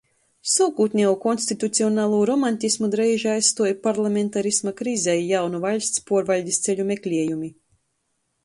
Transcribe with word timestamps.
Suokūtnejū 0.51 1.11
konstitucionalū 1.25 2.21
romantismu 2.29 2.89
dreiži 2.95 3.29
aizstuoja 3.33 3.75
parlamentarisma 3.85 4.73
krize 4.81 5.15
i 5.21 5.29
jaunu 5.35 5.63
vaļsts 5.69 6.05
puorvaļdis 6.09 6.63
ceļu 6.69 6.89
mekliejumi. 6.95 7.53